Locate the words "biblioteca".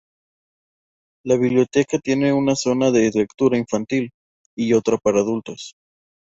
1.37-1.99